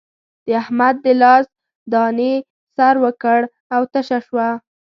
[0.45, 1.45] د احمد د لاس
[1.91, 2.33] دانې
[2.75, 3.39] سر وکړ
[3.75, 4.49] او تشه شوه.